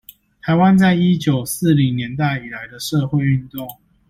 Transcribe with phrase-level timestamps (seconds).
[0.41, 3.67] 臺灣在一九四零年代以來的社會運動